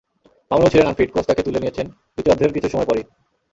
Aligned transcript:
মামুনুল 0.51 0.69
ছিলেন 0.71 0.87
unfit, 0.87 1.09
coach 1.11 1.25
তাকে 1.27 1.41
তুলে 1.43 1.59
নিয়েছেন 1.59 1.85
দ্বিতীয়ার্ধের 2.13 2.53
কিছু 2.55 2.67
সময় 2.69 2.87
পরই। 2.89 3.03